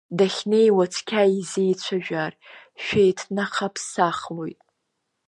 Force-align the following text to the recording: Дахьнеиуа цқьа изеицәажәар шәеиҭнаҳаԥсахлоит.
Дахьнеиуа 0.17 0.85
цқьа 0.93 1.21
изеицәажәар 1.39 2.33
шәеиҭнаҳаԥсахлоит. 2.83 4.59